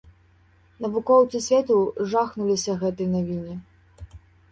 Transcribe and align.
Навукоўцы 0.85 1.41
свету 1.47 1.75
жахнуліся 2.13 2.71
гэтай 2.85 3.07
навіне. 3.15 3.55